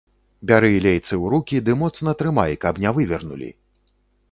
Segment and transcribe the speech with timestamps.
[0.51, 3.49] Бяры лейцы ў рукі ды моцна трымай, каб не вывернулі!